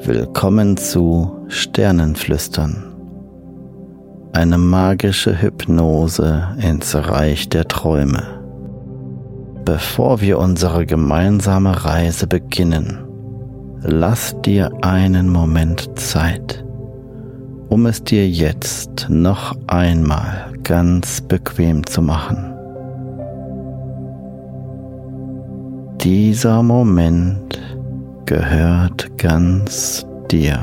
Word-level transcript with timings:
Willkommen 0.00 0.76
zu 0.76 1.44
Sternenflüstern. 1.48 2.94
Eine 4.32 4.56
magische 4.56 5.42
Hypnose 5.42 6.56
ins 6.62 6.94
Reich 6.94 7.48
der 7.48 7.66
Träume. 7.66 8.22
Bevor 9.64 10.20
wir 10.20 10.38
unsere 10.38 10.86
gemeinsame 10.86 11.84
Reise 11.84 12.26
beginnen, 12.28 12.98
lass 13.82 14.34
dir 14.42 14.70
einen 14.82 15.30
Moment 15.30 15.90
Zeit, 15.98 16.64
um 17.68 17.84
es 17.86 18.02
dir 18.02 18.28
jetzt 18.28 19.06
noch 19.10 19.56
einmal 19.66 20.52
ganz 20.62 21.20
bequem 21.20 21.84
zu 21.84 22.02
machen. 22.02 22.54
Dieser 26.00 26.62
Moment 26.62 27.58
gehört 28.28 29.16
ganz 29.16 30.06
dir. 30.30 30.60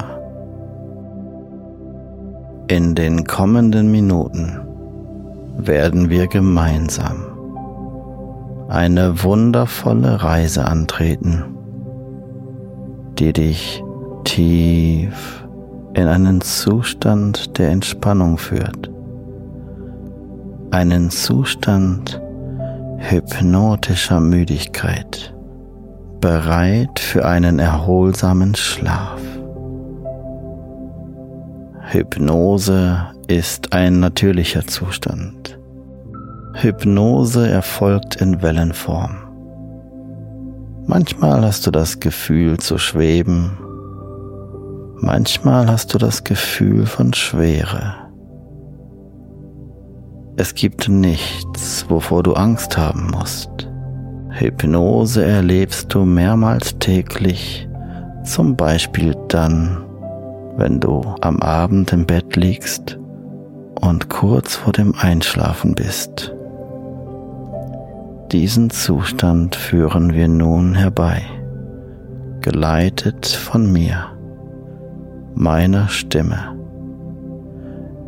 In 2.68 2.94
den 2.94 3.24
kommenden 3.24 3.90
Minuten 3.90 4.60
werden 5.58 6.12
wir 6.12 6.28
gemeinsam 6.28 7.26
eine 8.68 9.24
wundervolle 9.24 10.22
Reise 10.22 10.66
antreten, 10.66 11.44
die 13.18 13.34
dich 13.34 13.84
tief 14.26 15.44
in 15.96 16.08
einen 16.08 16.42
Zustand 16.42 17.58
der 17.58 17.72
Entspannung 17.72 18.38
führt, 18.38 18.92
einen 20.70 21.10
Zustand 21.10 22.22
hypnotischer 23.00 24.20
Müdigkeit 24.20 25.35
bereit 26.26 27.00
für 27.00 27.24
einen 27.24 27.60
erholsamen 27.60 28.56
Schlaf. 28.56 29.22
Hypnose 31.82 32.98
ist 33.28 33.74
ein 33.74 34.00
natürlicher 34.00 34.66
Zustand. 34.66 35.60
Hypnose 36.56 37.48
erfolgt 37.48 38.16
in 38.16 38.42
Wellenform. 38.42 39.18
Manchmal 40.88 41.44
hast 41.44 41.68
du 41.68 41.70
das 41.70 42.00
Gefühl 42.00 42.58
zu 42.58 42.80
schweben, 42.80 43.60
manchmal 44.96 45.68
hast 45.68 45.94
du 45.94 46.00
das 46.00 46.24
Gefühl 46.24 46.88
von 46.88 47.14
Schwere. 47.14 47.98
Es 50.38 50.56
gibt 50.56 50.90
nichts, 50.90 51.86
wovor 51.88 52.24
du 52.24 52.34
Angst 52.34 52.80
haben 52.80 53.12
musst. 53.12 53.65
Hypnose 54.38 55.24
erlebst 55.24 55.94
du 55.94 56.04
mehrmals 56.04 56.78
täglich, 56.80 57.70
zum 58.26 58.58
Beispiel 58.58 59.16
dann, 59.30 59.78
wenn 60.58 60.82
du 60.82 61.04
am 61.22 61.40
Abend 61.40 61.94
im 61.94 62.06
Bett 62.06 62.36
liegst 62.36 63.00
und 63.80 64.10
kurz 64.10 64.58
vor 64.58 64.74
dem 64.74 64.94
Einschlafen 64.94 65.74
bist. 65.74 66.34
Diesen 68.34 68.70
Zustand 68.72 69.56
führen 69.56 70.14
wir 70.14 70.28
nun 70.28 70.76
herbei, 70.76 71.22
geleitet 72.42 73.26
von 73.26 73.72
mir, 73.72 74.08
meiner 75.34 75.88
Stimme, 75.88 76.58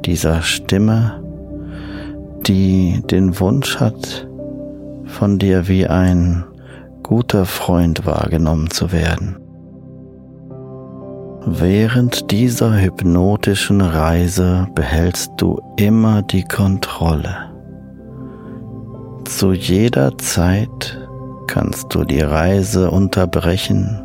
dieser 0.04 0.42
Stimme, 0.42 1.24
die 2.46 3.02
den 3.10 3.40
Wunsch 3.40 3.80
hat, 3.80 4.27
von 5.08 5.40
dir 5.40 5.68
wie 5.68 5.88
ein 5.88 6.44
guter 7.04 7.46
Freund 7.46 8.06
wahrgenommen 8.06 8.70
zu 8.70 8.92
werden. 8.92 9.38
Während 11.46 12.30
dieser 12.32 12.78
hypnotischen 12.78 13.80
Reise 13.80 14.68
behältst 14.76 15.32
du 15.38 15.62
immer 15.78 16.22
die 16.22 16.44
Kontrolle. 16.44 17.54
Zu 19.24 19.54
jeder 19.54 20.18
Zeit 20.18 21.00
kannst 21.48 21.96
du 21.96 22.04
die 22.04 22.22
Reise 22.22 22.92
unterbrechen 22.92 24.04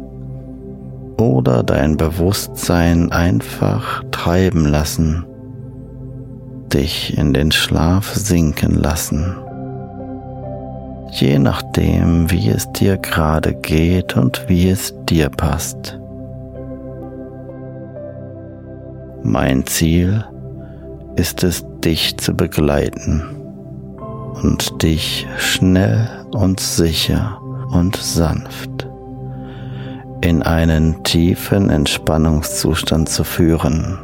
oder 1.18 1.64
dein 1.64 1.96
Bewusstsein 1.96 3.10
einfach 3.10 4.04
treiben 4.12 4.64
lassen, 4.64 5.26
dich 6.72 7.18
in 7.18 7.34
den 7.34 7.50
Schlaf 7.50 8.14
sinken 8.14 8.76
lassen 8.76 9.34
je 11.12 11.38
nachdem, 11.38 12.30
wie 12.30 12.48
es 12.48 12.70
dir 12.72 12.96
gerade 12.96 13.54
geht 13.54 14.16
und 14.16 14.48
wie 14.48 14.70
es 14.70 14.94
dir 15.08 15.28
passt. 15.28 15.98
Mein 19.22 19.66
Ziel 19.66 20.24
ist 21.16 21.44
es, 21.44 21.64
dich 21.84 22.16
zu 22.16 22.34
begleiten, 22.34 23.22
und 24.42 24.82
dich 24.82 25.26
schnell 25.38 26.08
und 26.32 26.60
sicher 26.60 27.38
und 27.70 27.96
sanft 27.96 28.70
in 30.22 30.42
einen 30.42 31.02
tiefen 31.02 31.68
Entspannungszustand 31.68 33.08
zu 33.08 33.24
führen, 33.24 33.98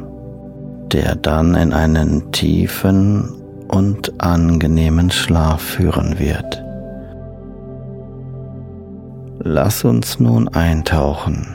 der 0.91 1.15
dann 1.15 1.55
in 1.55 1.73
einen 1.73 2.31
tiefen 2.31 3.41
und 3.69 4.21
angenehmen 4.21 5.11
Schlaf 5.11 5.61
führen 5.61 6.19
wird. 6.19 6.68
Lass 9.41 9.85
uns 9.85 10.19
nun 10.19 10.49
eintauchen 10.49 11.47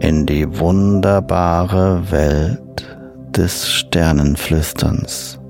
in 0.00 0.26
die 0.26 0.58
wunderbare 0.58 2.10
Welt 2.10 2.98
des 3.30 3.70
Sternenflüsterns. 3.70 5.40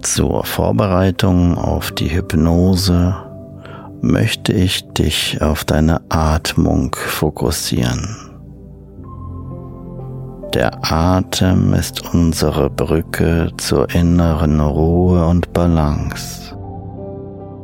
Zur 0.00 0.44
Vorbereitung 0.44 1.58
auf 1.58 1.92
die 1.92 2.14
Hypnose 2.14 3.14
möchte 4.00 4.54
ich 4.54 4.88
dich 4.94 5.42
auf 5.42 5.64
deine 5.64 6.00
Atmung 6.08 6.96
fokussieren. 6.96 8.23
Der 10.54 10.70
Atem 10.82 11.74
ist 11.74 12.14
unsere 12.14 12.70
Brücke 12.70 13.50
zur 13.56 13.92
inneren 13.92 14.60
Ruhe 14.60 15.26
und 15.26 15.52
Balance, 15.52 16.56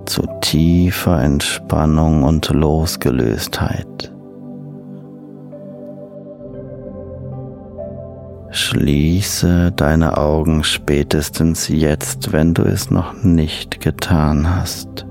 zu 0.06 0.22
tiefer 0.40 1.22
Entspannung 1.22 2.25
und 2.25 2.48
Losgelöstheit. 2.48 4.12
Schließe 8.50 9.70
deine 9.70 10.19
Augen 10.19 10.64
spätestens 10.64 11.69
jetzt, 11.69 12.32
wenn 12.32 12.54
du 12.54 12.62
es 12.62 12.90
noch 12.90 13.14
nicht 13.22 13.81
getan 13.81 14.56
hast. 14.56 15.06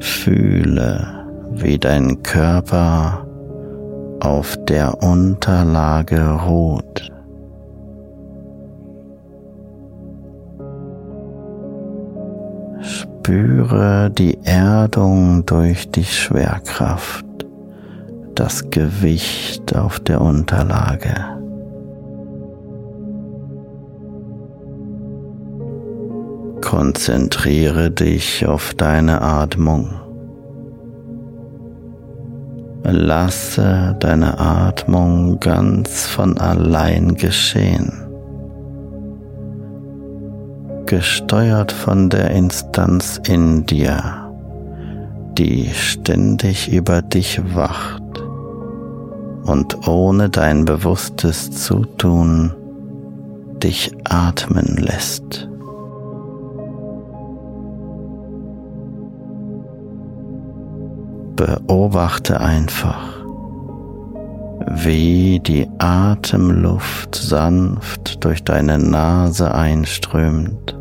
Fühle, 0.00 1.24
wie 1.52 1.78
dein 1.78 2.20
Körper 2.24 3.25
auf 4.26 4.56
der 4.64 5.02
Unterlage 5.04 6.20
ruht. 6.46 7.12
Spüre 12.80 14.10
die 14.10 14.36
Erdung 14.42 15.46
durch 15.46 15.90
die 15.92 16.04
Schwerkraft 16.04 17.24
das 18.34 18.68
Gewicht 18.70 19.76
auf 19.76 20.00
der 20.00 20.20
Unterlage. 20.20 21.14
Konzentriere 26.60 27.92
dich 27.92 28.44
auf 28.44 28.74
deine 28.74 29.22
Atmung. 29.22 30.05
Lasse 32.88 33.96
deine 33.98 34.38
Atmung 34.38 35.40
ganz 35.40 36.06
von 36.06 36.38
allein 36.38 37.16
geschehen, 37.16 37.92
gesteuert 40.86 41.72
von 41.72 42.10
der 42.10 42.30
Instanz 42.30 43.20
in 43.26 43.66
dir, 43.66 44.30
die 45.36 45.68
ständig 45.74 46.72
über 46.72 47.02
dich 47.02 47.40
wacht 47.56 48.22
und 49.46 49.88
ohne 49.88 50.28
dein 50.30 50.64
bewusstes 50.64 51.50
Zutun 51.50 52.54
dich 53.60 53.90
atmen 54.04 54.76
lässt. 54.76 55.48
Beobachte 61.36 62.40
einfach, 62.40 63.22
wie 64.70 65.38
die 65.38 65.68
Atemluft 65.78 67.14
sanft 67.14 68.24
durch 68.24 68.42
deine 68.42 68.78
Nase 68.78 69.54
einströmt 69.54 70.74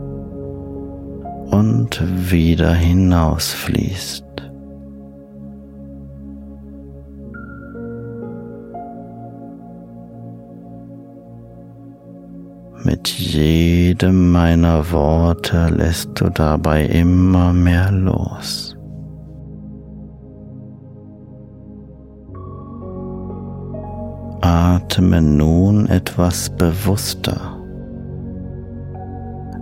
und 1.52 2.02
wieder 2.32 2.74
hinausfließt. 2.74 4.24
Mit 12.86 13.08
jedem 13.10 14.32
meiner 14.32 14.92
Worte 14.92 15.68
lässt 15.68 16.12
du 16.22 16.30
dabei 16.30 16.86
immer 16.86 17.52
mehr 17.52 17.92
los. 17.92 18.75
Atme 24.46 25.24
nun 25.24 25.88
etwas 25.90 26.52
bewusster. 26.52 27.58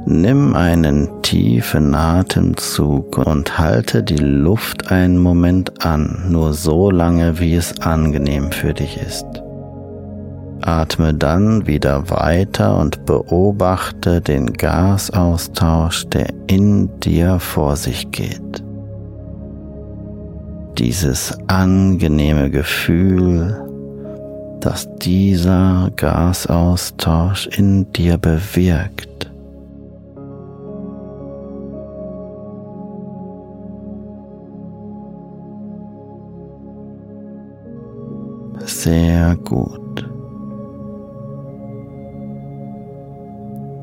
Nimm 0.05 0.57
einen 0.57 1.07
tiefen 1.21 1.95
Atemzug 1.95 3.17
und 3.17 3.57
halte 3.57 4.03
die 4.03 4.17
Luft 4.17 4.91
einen 4.91 5.19
Moment 5.19 5.85
an, 5.85 6.25
nur 6.27 6.51
so 6.53 6.91
lange, 6.91 7.39
wie 7.39 7.55
es 7.55 7.79
angenehm 7.79 8.51
für 8.51 8.73
dich 8.73 8.97
ist. 8.97 9.25
Atme 10.59 11.13
dann 11.13 11.65
wieder 11.65 12.09
weiter 12.09 12.77
und 12.77 13.05
beobachte 13.05 14.19
den 14.19 14.51
Gasaustausch, 14.51 16.07
der 16.07 16.27
in 16.47 16.89
dir 16.99 17.39
vor 17.39 17.77
sich 17.77 18.11
geht. 18.11 18.61
Dieses 20.77 21.37
angenehme 21.47 22.49
Gefühl, 22.49 23.63
das 24.63 24.87
dieser 24.99 25.91
Gasaustausch 25.97 27.47
in 27.47 27.91
dir 27.91 28.17
bewirkt. 28.17 29.29
Sehr 38.65 39.35
gut. 39.43 40.09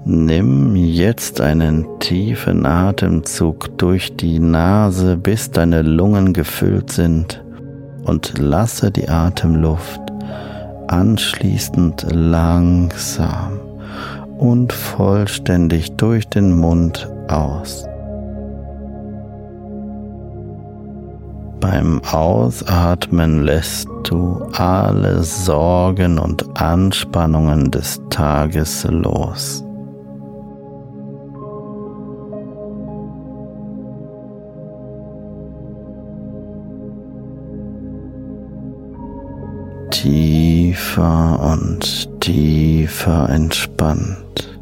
Nimm 0.07 0.75
jetzt 0.77 1.43
einen 1.43 1.87
tiefen 1.99 2.65
Atemzug 2.65 3.77
durch 3.77 4.17
die 4.17 4.39
Nase, 4.39 5.19
bis 5.19 5.51
deine 5.51 5.83
Lungen 5.83 6.33
gefüllt 6.33 6.91
sind 6.91 7.45
und 8.05 8.39
lasse 8.39 8.91
die 8.91 9.11
Atemluft 9.11 10.01
anschließend 10.91 12.07
langsam 12.11 13.61
und 14.39 14.73
vollständig 14.73 15.93
durch 15.97 16.29
den 16.29 16.57
Mund 16.59 17.09
aus. 17.29 17.87
Beim 21.61 22.01
Ausatmen 22.11 23.45
lässt 23.45 23.87
du 24.05 24.43
alle 24.53 25.23
Sorgen 25.23 26.19
und 26.19 26.61
Anspannungen 26.61 27.71
des 27.71 28.01
Tages 28.09 28.85
los. 28.89 29.63
Tiefer 40.03 41.39
und 41.53 42.21
tiefer 42.21 43.29
entspannt. 43.29 44.59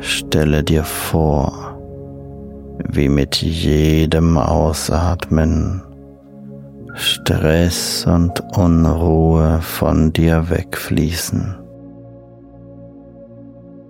Stelle 0.00 0.62
dir 0.62 0.84
vor, 0.84 1.78
wie 2.92 3.08
mit 3.08 3.36
jedem 3.36 4.36
Ausatmen 4.36 5.82
Stress 6.94 8.04
und 8.06 8.38
Unruhe 8.54 9.62
von 9.62 10.12
dir 10.12 10.50
wegfließen, 10.50 11.56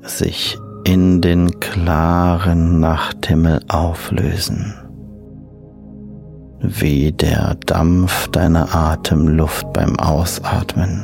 sich 0.02 0.56
in 0.84 1.20
den 1.20 1.58
klaren 1.58 2.78
Nachthimmel 2.78 3.60
auflösen 3.66 4.79
wie 6.60 7.12
der 7.12 7.56
Dampf 7.66 8.28
deiner 8.28 8.74
Atemluft 8.74 9.72
beim 9.72 9.98
Ausatmen, 9.98 11.02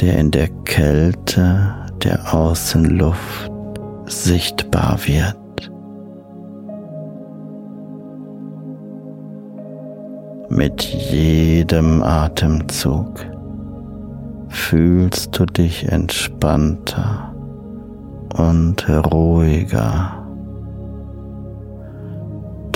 der 0.00 0.18
in 0.18 0.30
der 0.30 0.48
Kälte 0.64 1.74
der 2.04 2.34
Außenluft 2.34 3.50
sichtbar 4.06 4.98
wird. 5.06 5.36
Mit 10.48 10.82
jedem 10.82 12.02
Atemzug 12.02 13.26
fühlst 14.48 15.38
du 15.38 15.44
dich 15.44 15.88
entspannter 15.88 17.34
und 18.36 18.88
ruhiger. 18.88 20.15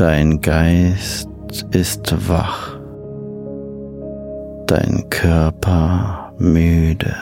Dein 0.01 0.41
Geist 0.41 1.29
ist 1.73 2.27
wach, 2.27 2.75
dein 4.67 5.05
Körper 5.11 6.33
müde. 6.39 7.15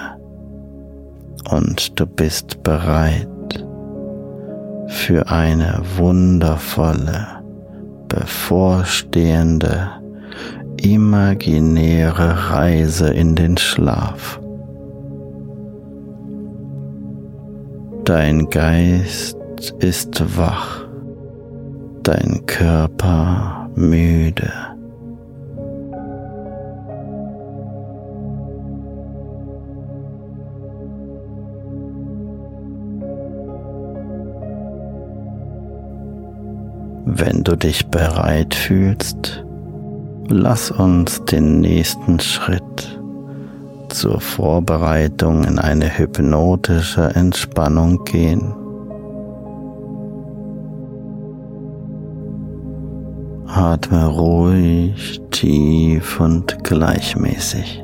Und 1.50 1.98
du 1.98 2.06
bist 2.06 2.62
bereit 2.62 3.26
für 4.86 5.28
eine 5.28 5.82
wundervolle, 5.96 7.26
bevorstehende, 8.06 9.88
imaginäre 10.80 12.52
Reise 12.52 13.08
in 13.08 13.34
den 13.34 13.56
Schlaf. 13.56 14.40
Dein 18.04 18.48
Geist 18.48 19.36
ist 19.80 20.38
wach, 20.38 20.87
dein 22.08 22.46
Körper 22.46 23.68
müde. 23.74 24.50
Wenn 37.04 37.44
du 37.44 37.56
dich 37.56 37.86
bereit 37.88 38.54
fühlst, 38.54 39.44
lass 40.28 40.70
uns 40.70 41.22
den 41.26 41.60
nächsten 41.60 42.20
Schritt 42.20 42.98
zur 43.90 44.18
Vorbereitung 44.22 45.44
in 45.44 45.58
eine 45.58 45.98
hypnotische 45.98 47.02
Entspannung 47.14 48.02
gehen. 48.04 48.57
Atme 53.58 54.06
ruhig, 54.06 55.20
tief 55.32 56.20
und 56.20 56.62
gleichmäßig. 56.62 57.82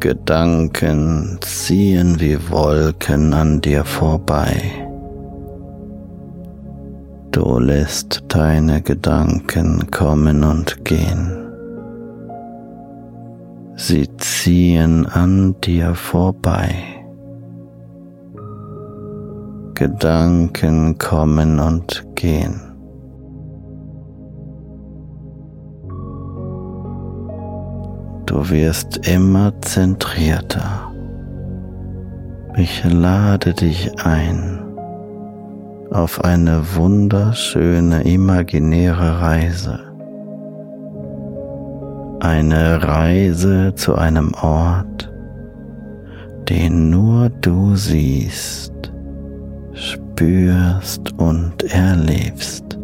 Gedanken 0.00 1.36
ziehen 1.42 2.18
wie 2.18 2.38
Wolken 2.48 3.34
an 3.34 3.60
dir 3.60 3.84
vorbei. 3.84 4.62
Du 7.30 7.58
lässt 7.58 8.24
deine 8.28 8.80
Gedanken 8.80 9.90
kommen 9.90 10.44
und 10.44 10.82
gehen. 10.86 11.52
Sie 13.76 14.08
ziehen 14.16 15.04
an 15.04 15.56
dir 15.60 15.94
vorbei. 15.94 16.74
Gedanken 19.74 20.96
kommen 20.96 21.60
und 21.60 22.02
gehen. 22.14 22.69
Du 28.30 28.48
wirst 28.48 29.08
immer 29.08 29.52
zentrierter. 29.60 30.92
Ich 32.56 32.84
lade 32.84 33.52
dich 33.54 33.90
ein 34.04 34.60
auf 35.90 36.22
eine 36.22 36.62
wunderschöne 36.76 38.04
imaginäre 38.04 39.20
Reise. 39.20 39.80
Eine 42.20 42.80
Reise 42.80 43.74
zu 43.74 43.96
einem 43.96 44.32
Ort, 44.34 45.12
den 46.48 46.88
nur 46.88 47.30
du 47.30 47.74
siehst, 47.74 48.92
spürst 49.72 51.18
und 51.18 51.64
erlebst. 51.64 52.79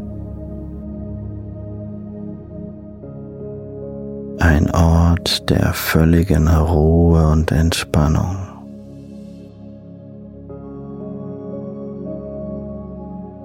Ein 4.48 4.70
Ort 4.70 5.50
der 5.50 5.72
völligen 5.72 6.46
Ruhe 6.46 7.32
und 7.32 7.50
Entspannung. 7.50 8.36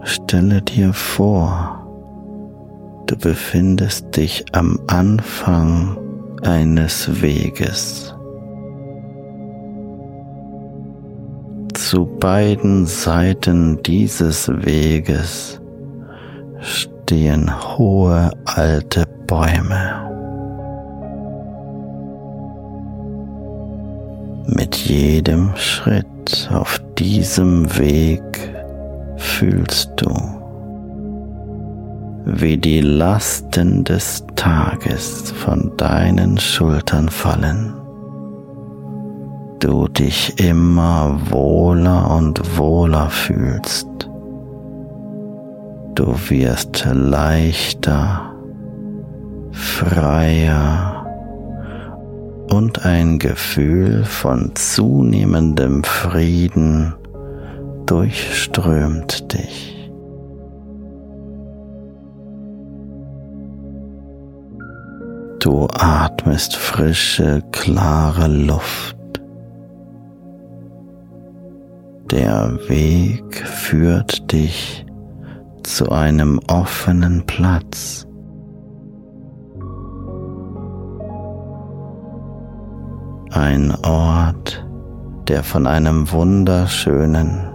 Stelle 0.04 0.62
dir 0.62 0.94
vor, 0.94 1.84
du 3.08 3.18
befindest 3.18 4.16
dich 4.16 4.46
am 4.52 4.80
Anfang 4.86 5.98
eines 6.44 7.20
Weges. 7.20 8.14
Zu 11.74 12.06
beiden 12.20 12.86
Seiten 12.86 13.82
dieses 13.82 14.48
Weges 14.50 15.60
stehen 16.60 17.52
hohe 17.76 18.30
alte 18.46 19.08
Bäume. 19.26 20.11
Mit 24.54 24.76
jedem 24.76 25.56
Schritt 25.56 26.50
auf 26.54 26.82
diesem 26.98 27.78
Weg 27.78 28.22
fühlst 29.16 29.94
du, 29.96 30.14
wie 32.26 32.58
die 32.58 32.82
Lasten 32.82 33.86
des 33.86 34.26
Tages 34.36 35.32
von 35.32 35.72
deinen 35.78 36.38
Schultern 36.38 37.08
fallen. 37.08 37.74
Du 39.60 39.88
dich 39.88 40.38
immer 40.38 41.18
wohler 41.30 42.12
und 42.12 42.58
wohler 42.58 43.10
fühlst. 43.10 43.88
Du 45.96 46.14
wirst 46.28 46.86
leichter, 46.92 48.34
freier 49.54 50.91
und 52.50 52.86
ein 52.86 53.20
Gefühl 53.20 54.04
von 54.06 54.52
zunehmendem 54.56 55.84
Frieden 55.84 56.94
durchströmt 57.86 59.34
dich. 59.34 59.90
Du 65.40 65.68
atmest 65.74 66.56
frische, 66.56 67.42
klare 67.52 68.28
Luft. 68.28 68.96
Der 72.12 72.60
Weg 72.68 73.36
führt 73.48 74.32
dich 74.32 74.86
zu 75.64 75.92
einem 75.92 76.40
offenen 76.48 77.26
Platz. 77.26 78.06
Ein 83.34 83.74
Ort, 83.86 84.62
der 85.30 85.42
von 85.44 85.66
einem 85.66 86.12
wunderschönen 86.12 87.48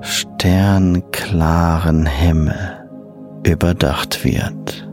sternklaren 0.00 2.06
Himmel 2.06 2.78
überdacht 3.44 4.24
wird. 4.24 4.88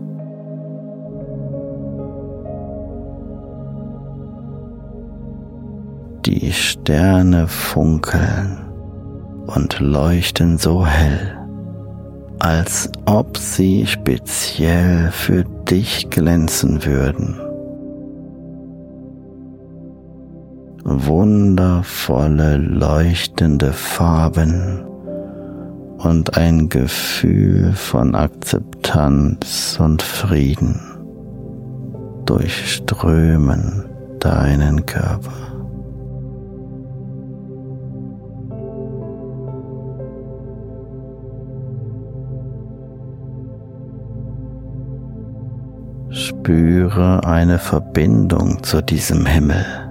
Die 6.25 6.51
Sterne 6.51 7.47
funkeln 7.47 8.57
und 9.45 9.79
leuchten 9.79 10.57
so 10.57 10.87
hell, 10.87 11.37
als 12.39 12.89
ob 13.05 13.37
sie 13.37 13.85
speziell 13.85 15.11
für 15.11 15.43
dich 15.43 16.09
glänzen 16.09 16.83
würden. 16.83 17.46
Wundervolle 21.07 22.57
leuchtende 22.57 23.71
Farben 23.71 24.83
und 25.99 26.37
ein 26.37 26.67
Gefühl 26.67 27.71
von 27.71 28.13
Akzeptanz 28.13 29.77
und 29.79 30.01
Frieden 30.01 30.81
durchströmen 32.25 33.85
deinen 34.19 34.85
Körper. 34.85 35.31
Spüre 46.09 47.23
eine 47.25 47.59
Verbindung 47.59 48.61
zu 48.61 48.81
diesem 48.81 49.25
Himmel, 49.25 49.86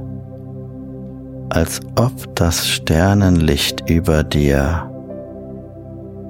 als 1.57 1.81
ob 1.99 2.13
das 2.35 2.69
Sternenlicht 2.69 3.89
über 3.89 4.23
dir 4.23 4.91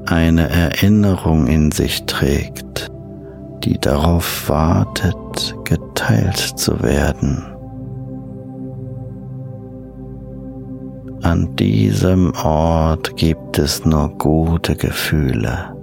eine 0.06 0.49
Erinnerung 0.49 1.49
in 1.49 1.73
sich 1.73 2.06
trägt, 2.06 2.92
die 3.64 3.76
darauf 3.76 4.49
wartet, 4.49 5.56
geteilt 5.64 6.37
zu 6.37 6.80
werden. 6.80 7.45
An 11.23 11.56
diesem 11.56 12.33
Ort 12.45 13.16
gibt 13.16 13.59
es 13.59 13.85
nur 13.85 14.11
gute 14.18 14.76
Gefühle. 14.76 15.75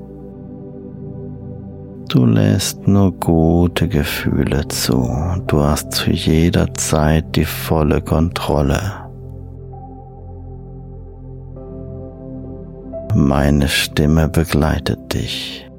Du 2.08 2.26
lässt 2.26 2.88
nur 2.88 3.12
gute 3.12 3.90
Gefühle 3.90 4.66
zu. 4.70 5.06
Du 5.48 5.62
hast 5.62 5.92
zu 5.92 6.12
jeder 6.12 6.74
Zeit 6.76 7.36
die 7.36 7.44
volle 7.44 8.00
Kontrolle. 8.00 9.03
Meine 13.16 13.68
Stimme 13.68 14.28
begleitet 14.28 15.14
dich. 15.14 15.70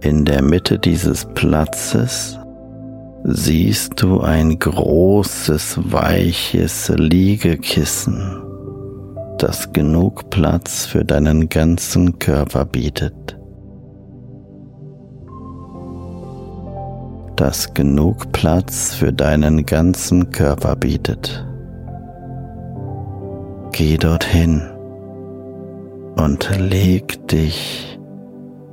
In 0.00 0.24
der 0.24 0.42
Mitte 0.42 0.78
dieses 0.78 1.24
Platzes 1.34 2.38
siehst 3.24 4.00
du 4.00 4.20
ein 4.20 4.56
großes, 4.56 5.80
weiches 5.92 6.92
Liegekissen, 6.96 8.40
das 9.38 9.72
genug 9.72 10.30
Platz 10.30 10.86
für 10.86 11.04
deinen 11.04 11.48
ganzen 11.48 12.20
Körper 12.20 12.64
bietet. 12.64 13.36
Das 17.34 17.74
genug 17.74 18.30
Platz 18.30 18.94
für 18.94 19.12
deinen 19.12 19.66
ganzen 19.66 20.30
Körper 20.30 20.76
bietet. 20.76 21.47
Geh 23.78 23.96
dorthin 23.96 24.60
und 26.16 26.50
leg 26.58 27.24
dich 27.28 27.96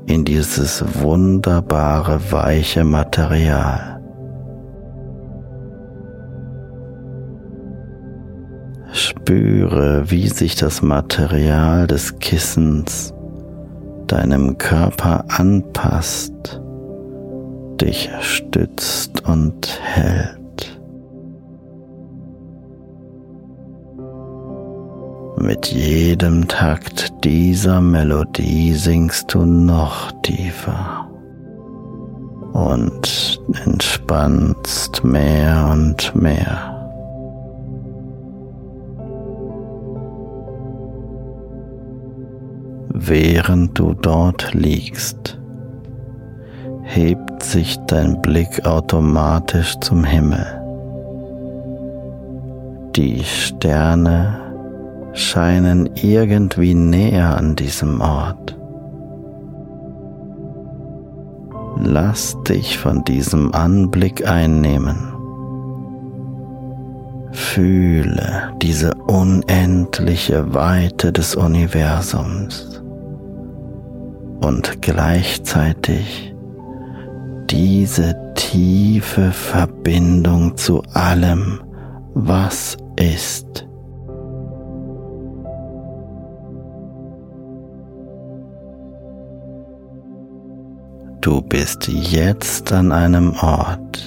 in 0.07 0.25
dieses 0.25 0.83
wunderbare 0.99 2.31
weiche 2.31 2.83
Material. 2.83 4.01
Spüre, 8.91 10.09
wie 10.09 10.27
sich 10.27 10.55
das 10.55 10.81
Material 10.81 11.85
des 11.85 12.17
Kissens 12.17 13.13
deinem 14.07 14.57
Körper 14.57 15.23
anpasst, 15.27 16.59
dich 17.79 18.09
stützt 18.21 19.23
und 19.27 19.79
hält. 19.83 20.44
Mit 25.45 25.67
jedem 25.67 26.47
Takt 26.47 27.23
dieser 27.23 27.79
Melodie 27.79 28.73
singst 28.73 29.31
du 29.31 29.45
noch 29.45 30.11
tiefer 30.23 31.07
und 32.53 33.39
entspannst 33.63 35.03
mehr 35.03 35.69
und 35.71 36.15
mehr. 36.15 36.71
Während 42.89 43.77
du 43.77 43.93
dort 43.93 44.51
liegst, 44.55 45.37
hebt 46.81 47.43
sich 47.43 47.77
dein 47.85 48.19
Blick 48.23 48.65
automatisch 48.65 49.75
zum 49.79 50.05
Himmel. 50.05 50.43
Die 52.95 53.23
Sterne 53.23 54.44
scheinen 55.15 55.89
irgendwie 55.95 56.75
näher 56.75 57.37
an 57.37 57.55
diesem 57.55 58.01
Ort. 58.01 58.57
Lass 61.77 62.37
dich 62.43 62.77
von 62.77 63.03
diesem 63.05 63.53
Anblick 63.53 64.27
einnehmen. 64.27 64.97
Fühle 67.31 68.53
diese 68.61 68.93
unendliche 69.07 70.53
Weite 70.53 71.11
des 71.11 71.35
Universums 71.35 72.81
und 74.41 74.81
gleichzeitig 74.81 76.33
diese 77.49 78.15
tiefe 78.35 79.31
Verbindung 79.31 80.57
zu 80.57 80.81
allem, 80.93 81.61
was 82.13 82.77
ist. 82.97 83.67
Du 91.25 91.41
bist 91.41 91.87
jetzt 91.87 92.71
an 92.71 92.91
einem 92.91 93.33
Ort, 93.41 93.99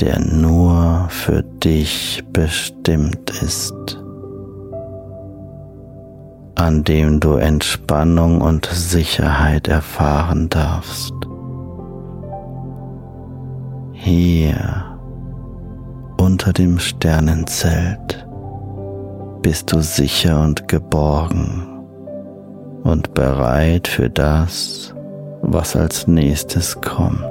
der 0.00 0.18
nur 0.18 1.06
für 1.10 1.44
dich 1.44 2.24
bestimmt 2.32 3.30
ist, 3.40 3.72
an 6.56 6.82
dem 6.82 7.20
du 7.20 7.34
Entspannung 7.34 8.40
und 8.40 8.66
Sicherheit 8.66 9.68
erfahren 9.68 10.48
darfst. 10.48 11.14
Hier 13.92 14.98
unter 16.20 16.52
dem 16.52 16.80
Sternenzelt 16.80 18.26
bist 19.40 19.72
du 19.72 19.80
sicher 19.82 20.42
und 20.42 20.66
geborgen 20.66 21.86
und 22.82 23.14
bereit 23.14 23.86
für 23.86 24.10
das, 24.10 24.92
was 25.46 25.76
als 25.76 26.06
nächstes 26.06 26.80
kommt. 26.80 27.24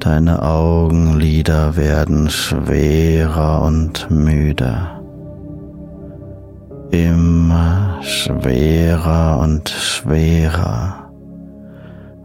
Deine 0.00 0.42
Augenlider 0.42 1.76
werden 1.76 2.28
schwerer 2.28 3.62
und 3.62 4.10
müder. 4.10 5.00
Immer 6.90 7.98
schwerer 8.02 9.40
und 9.40 9.70
schwerer 9.70 11.10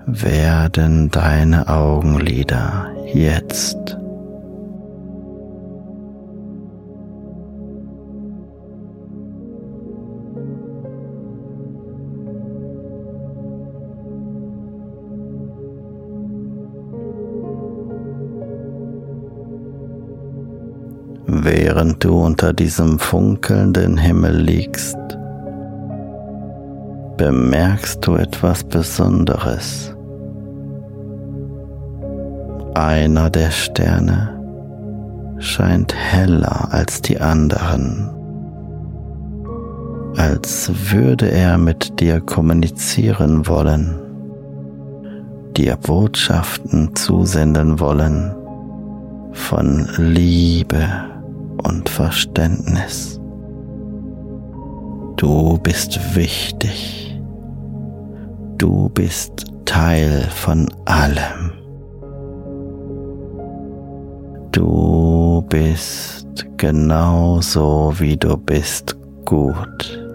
werden 0.05 1.09
deine 1.09 1.67
Augenlider 1.67 2.87
jetzt. 3.13 3.98
Während 21.89 22.03
du 22.03 22.23
unter 22.23 22.53
diesem 22.53 22.99
funkelnden 22.99 23.97
Himmel 23.97 24.37
liegst, 24.41 24.95
bemerkst 27.17 28.05
du 28.05 28.13
etwas 28.13 28.63
Besonderes. 28.63 29.95
Einer 32.75 33.31
der 33.31 33.49
Sterne 33.49 34.39
scheint 35.39 35.95
heller 35.95 36.71
als 36.71 37.01
die 37.01 37.19
anderen, 37.19 38.11
als 40.15 40.71
würde 40.91 41.31
er 41.31 41.57
mit 41.57 41.99
dir 41.99 42.21
kommunizieren 42.21 43.47
wollen, 43.47 43.99
dir 45.57 45.75
Botschaften 45.75 46.95
zusenden 46.95 47.79
wollen 47.79 48.35
von 49.31 49.87
Liebe 49.97 51.08
und 51.63 51.89
Verständnis. 51.89 53.19
Du 55.17 55.57
bist 55.57 56.15
wichtig. 56.15 57.19
Du 58.57 58.89
bist 58.89 59.45
Teil 59.65 60.27
von 60.29 60.67
allem. 60.85 61.51
Du 64.51 65.45
bist 65.49 66.45
genauso 66.57 67.93
wie 67.97 68.17
du 68.17 68.35
bist 68.37 68.97
gut. 69.25 70.09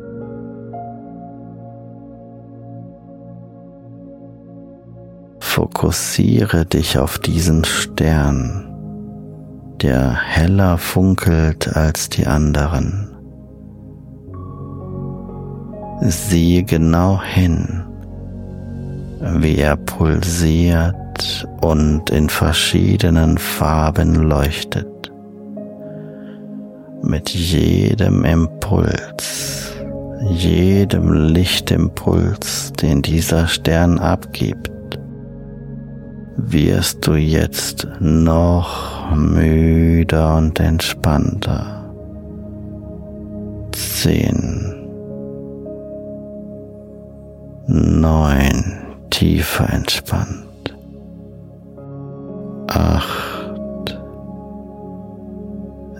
Fokussiere 5.39 6.67
dich 6.67 6.99
auf 6.99 7.19
diesen 7.19 7.65
Stern 7.65 8.64
der 9.83 10.15
heller 10.15 10.79
funkelt 10.79 11.77
als 11.77 12.09
die 12.09 12.27
anderen. 12.27 13.11
Siehe 16.01 16.65
genau 16.65 17.21
hin, 17.23 17.85
wie 19.21 19.59
er 19.59 19.77
pulsiert 19.77 21.47
und 21.61 22.11
in 22.11 22.29
verschiedenen 22.29 23.39
Farben 23.39 24.15
leuchtet. 24.15 24.87
mit 27.05 27.31
jedem 27.31 28.25
Impuls, 28.25 29.73
jedem 30.31 31.13
Lichtimpuls, 31.13 32.73
den 32.81 33.03
dieser 33.03 33.47
Stern 33.47 33.99
abgibt, 33.99 34.71
wirst 36.37 37.07
du 37.07 37.15
jetzt 37.15 37.87
noch 38.01 38.94
müder 39.17 40.37
und 40.37 40.59
entspannter. 40.61 41.85
Zehn, 43.73 44.75
neun, 47.67 48.75
tiefer 49.11 49.73
entspannt. 49.73 50.77
Acht, 52.69 53.99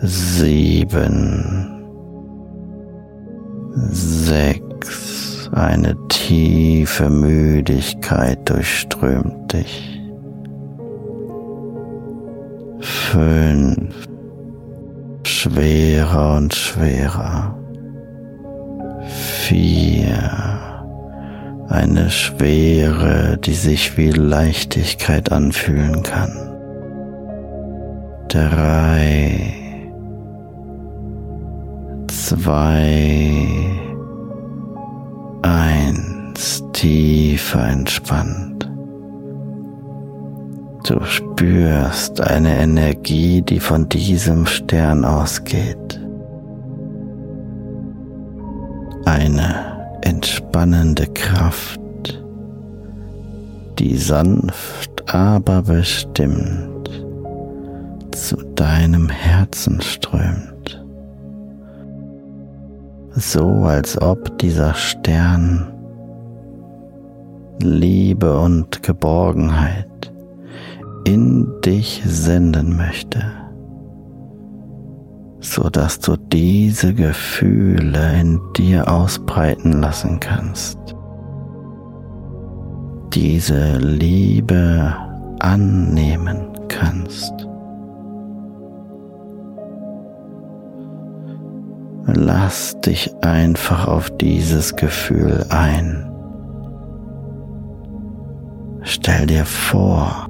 sieben, 0.01 1.83
sechs, 3.91 5.49
eine 5.53 5.95
tiefe 6.09 7.09
Müdigkeit 7.09 8.49
durchströmt 8.49 9.53
dich. 9.53 10.04
Fünf, 12.79 14.07
schwerer 15.23 16.37
und 16.37 16.53
schwerer, 16.53 17.57
vier, 19.07 20.15
eine 21.69 22.09
Schwere, 22.09 23.37
die 23.37 23.53
sich 23.53 23.97
wie 23.97 24.11
Leichtigkeit 24.11 25.31
anfühlen 25.31 26.03
kann, 26.03 26.31
drei, 28.27 29.53
zwei, 32.07 33.47
eins, 35.41 36.63
tiefer 36.73 37.67
entspannt. 37.67 38.54
Du 40.87 41.03
spürst 41.03 42.21
eine 42.21 42.59
Energie, 42.59 43.41
die 43.41 43.59
von 43.59 43.89
diesem 43.89 44.45
Stern 44.45 45.03
ausgeht. 45.03 45.99
Eine 49.05 49.97
entspannende 50.03 51.07
Kraft, 51.07 51.79
die 53.79 53.97
sanft, 53.97 55.11
aber 55.11 55.63
bestimmt 55.63 57.03
zu 58.11 58.35
deinem 58.53 59.09
Herzen 59.09 59.81
strömt. 59.81 60.85
So 63.15 63.47
als 63.63 63.99
ob 63.99 64.37
dieser 64.37 64.75
Stern 64.75 65.71
Liebe 67.59 68.37
und 68.39 68.83
Geborgenheit 68.83 69.87
in 71.05 71.61
dich 71.63 72.01
senden 72.05 72.75
möchte, 72.75 73.21
so 75.39 75.69
dass 75.69 75.99
du 75.99 76.17
diese 76.17 76.93
Gefühle 76.93 78.19
in 78.19 78.41
dir 78.57 78.91
ausbreiten 78.91 79.73
lassen 79.73 80.19
kannst. 80.19 80.77
Diese 83.13 83.77
Liebe 83.77 84.93
annehmen 85.39 86.49
kannst. 86.67 87.33
Lass 92.07 92.79
dich 92.81 93.13
einfach 93.21 93.87
auf 93.87 94.09
dieses 94.17 94.75
Gefühl 94.75 95.45
ein. 95.49 96.11
Stell 98.81 99.25
dir 99.25 99.45
vor, 99.45 100.24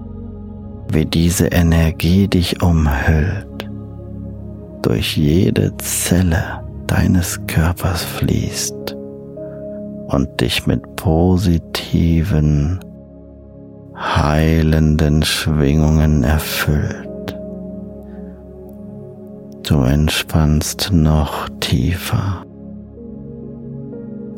wie 0.90 1.06
diese 1.06 1.48
Energie 1.48 2.28
dich 2.28 2.62
umhüllt, 2.62 3.70
durch 4.82 5.18
jede 5.18 5.76
Zelle 5.78 6.64
deines 6.88 7.40
Körpers 7.48 8.04
fließt 8.04 8.96
und 10.08 10.30
dich 10.40 10.68
mit 10.68 10.96
positiven, 10.96 12.80
heilenden 13.96 15.24
Schwingungen 15.24 16.24
erfüllt. 16.24 17.10
Du 19.64 19.82
entspannst 19.82 20.92
noch 20.94 21.50
tiefer, 21.60 22.46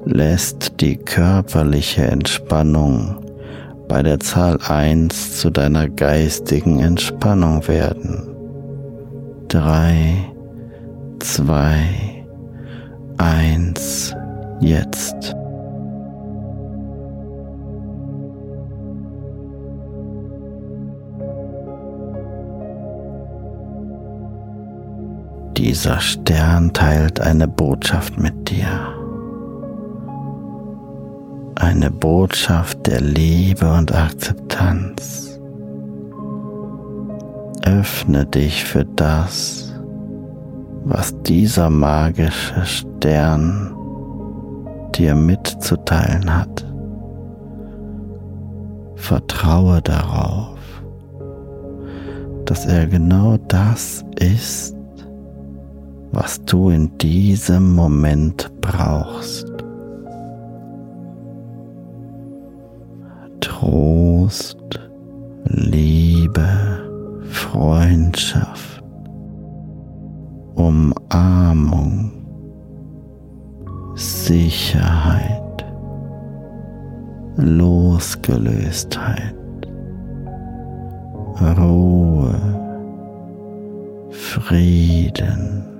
lässt 0.05 0.79
die 0.79 0.95
körperliche 0.95 2.03
Entspannung 2.03 3.26
bei 3.87 4.03
der 4.03 4.19
Zahl 4.19 4.59
1 4.67 5.39
zu 5.39 5.49
deiner 5.49 5.87
geistigen 5.87 6.79
Entspannung 6.79 7.67
werden. 7.67 8.35
3, 9.47 10.33
2, 11.19 12.25
1, 13.17 14.15
jetzt. 14.59 15.35
Dieser 25.57 25.99
Stern 25.99 26.71
teilt 26.73 27.19
eine 27.19 27.47
Botschaft 27.47 28.19
mit 28.19 28.49
dir 28.49 28.96
eine 31.59 31.89
Botschaft 31.89 32.85
der 32.85 33.01
Liebe 33.01 33.71
und 33.71 33.93
Akzeptanz. 33.93 35.39
Öffne 37.63 38.25
dich 38.25 38.63
für 38.63 38.85
das, 38.85 39.73
was 40.85 41.13
dieser 41.23 41.69
magische 41.69 42.63
Stern 42.65 43.75
dir 44.95 45.15
mitzuteilen 45.15 46.33
hat. 46.33 46.65
Vertraue 48.95 49.81
darauf, 49.81 50.57
dass 52.45 52.65
er 52.65 52.87
genau 52.87 53.37
das 53.47 54.05
ist, 54.19 54.75
was 56.11 56.43
du 56.45 56.69
in 56.69 56.97
diesem 56.97 57.75
Moment 57.75 58.49
brauchst. 58.61 59.56
Trost, 63.59 64.79
Liebe, 65.45 66.47
Freundschaft, 67.23 68.83
Umarmung, 70.53 72.11
Sicherheit, 73.95 75.65
Losgelöstheit, 77.37 79.35
Ruhe, 81.57 82.35
Frieden. 84.11 85.76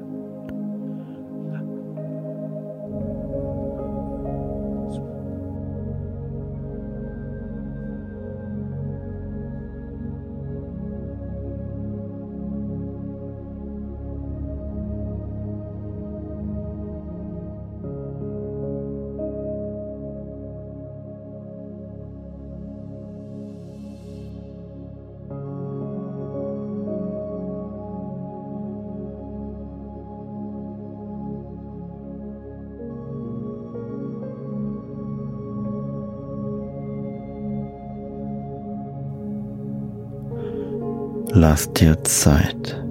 lass 41.40 41.72
dir 41.74 42.04
Zeit. 42.04 42.84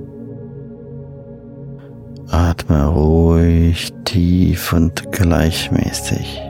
Atme 2.29 2.87
ruhig, 2.87 3.93
tief 4.05 4.73
und 4.73 5.11
gleichmäßig 5.13 6.43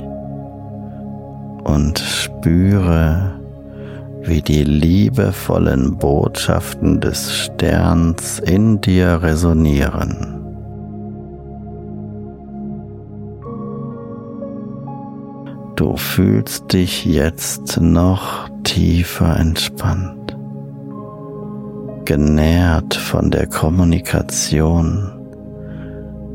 und 1.65 1.99
spüre, 1.99 3.41
wie 4.23 4.43
die 4.43 4.65
liebevollen 4.65 5.97
Botschaften 5.97 7.01
des 7.01 7.33
Sterns 7.35 8.41
in 8.41 8.81
dir 8.81 9.23
resonieren. 9.23 10.33
Du 15.77 15.97
fühlst 15.97 16.73
dich 16.73 17.05
jetzt 17.05 17.81
noch 17.81 18.49
tiefer 18.65 19.39
entspannt 19.39 20.26
genährt 22.07 22.95
von 22.95 23.31
der 23.31 23.47
Kommunikation 23.49 25.13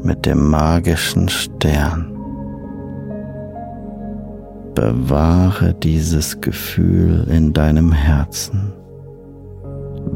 mit 0.04 0.26
dem 0.26 0.50
magischen 0.50 1.30
Stern. 1.30 2.08
Bewahre 4.76 5.74
dieses 5.74 6.42
Gefühl 6.42 7.26
in 7.30 7.54
deinem 7.54 7.92
Herzen, 7.94 8.74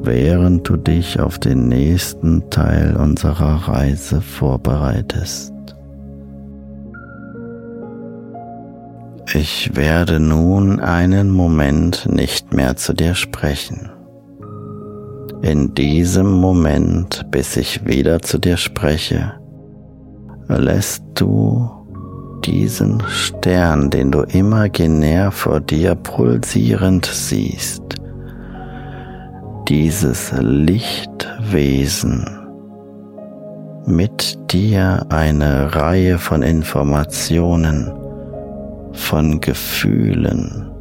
während 0.04 0.68
du 0.68 0.76
dich 0.76 1.20
auf 1.20 1.40
den 1.40 1.70
nächsten 1.70 2.50
Teil 2.50 2.98
unserer 2.98 3.70
Reise 3.70 4.22
vorbereitest. 4.22 5.54
Ich 9.34 9.76
werde 9.76 10.20
nun 10.20 10.80
einen 10.82 11.32
Moment 11.32 12.08
nicht 12.12 12.54
mehr 12.54 12.76
zu 12.76 12.94
dir 12.94 13.16
sprechen. 13.16 13.95
In 15.46 15.76
diesem 15.76 16.32
Moment, 16.32 17.28
bis 17.30 17.56
ich 17.56 17.86
wieder 17.86 18.20
zu 18.20 18.40
dir 18.40 18.58
spreche, 18.58 19.34
lässt 20.48 21.04
du 21.14 21.70
diesen 22.44 23.04
Stern, 23.10 23.92
den 23.92 24.10
du 24.10 24.24
imaginär 24.24 25.30
vor 25.30 25.60
dir 25.60 25.94
pulsierend 25.94 27.06
siehst, 27.06 27.84
dieses 29.70 30.34
Lichtwesen 30.36 32.26
mit 33.86 34.52
dir 34.52 35.06
eine 35.10 35.76
Reihe 35.76 36.18
von 36.18 36.42
Informationen, 36.42 37.94
von 38.94 39.42
Gefühlen, 39.42 40.72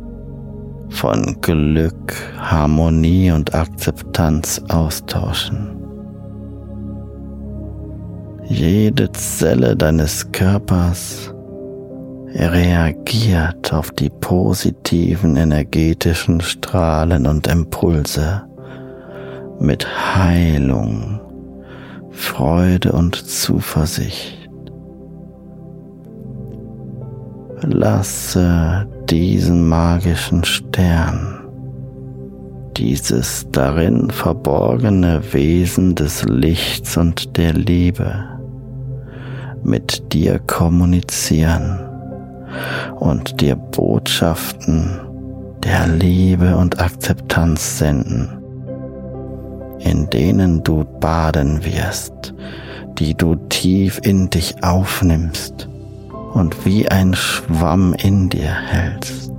von 0.94 1.36
Glück, 1.40 2.14
Harmonie 2.38 3.32
und 3.32 3.54
Akzeptanz 3.54 4.62
austauschen. 4.68 5.70
Jede 8.44 9.10
Zelle 9.12 9.76
deines 9.76 10.30
Körpers 10.30 11.34
reagiert 12.34 13.72
auf 13.72 13.90
die 13.90 14.10
positiven 14.10 15.36
energetischen 15.36 16.40
Strahlen 16.40 17.26
und 17.26 17.46
Impulse 17.48 18.44
mit 19.58 19.86
Heilung, 20.16 21.20
Freude 22.10 22.92
und 22.92 23.16
Zuversicht. 23.16 24.48
Lasse 27.62 28.86
diesen 29.14 29.68
magischen 29.68 30.42
Stern, 30.42 31.38
dieses 32.76 33.46
darin 33.52 34.10
verborgene 34.10 35.22
Wesen 35.32 35.94
des 35.94 36.24
Lichts 36.24 36.96
und 36.96 37.36
der 37.36 37.52
Liebe. 37.52 38.24
Mit 39.62 40.12
dir 40.12 40.40
kommunizieren 40.40 41.78
und 42.98 43.40
dir 43.40 43.54
Botschaften 43.54 44.98
der 45.62 45.86
Liebe 45.86 46.56
und 46.56 46.80
Akzeptanz 46.80 47.78
senden, 47.78 48.28
in 49.78 50.10
denen 50.10 50.64
du 50.64 50.84
baden 50.98 51.64
wirst, 51.64 52.34
die 52.98 53.14
du 53.14 53.36
tief 53.48 54.00
in 54.02 54.28
dich 54.28 54.64
aufnimmst 54.64 55.68
und 56.34 56.66
wie 56.66 56.88
ein 56.88 57.14
Schwamm 57.14 57.94
in 57.94 58.28
dir 58.28 58.52
hältst. 58.52 59.32